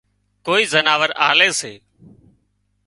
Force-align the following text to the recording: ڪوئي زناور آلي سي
ڪوئي 0.45 0.63
زناور 0.73 1.09
آلي 1.29 1.49
سي 1.59 1.73